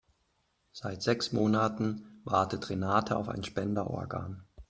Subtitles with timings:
[0.71, 4.41] Seit sechs Monaten wartet Renate auf ein Spenderorgan.